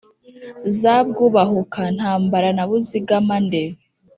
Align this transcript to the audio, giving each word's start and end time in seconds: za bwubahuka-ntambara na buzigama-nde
za 0.77 0.95
bwubahuka-ntambara 1.07 2.49
na 2.57 2.63
buzigama-nde 2.69 3.63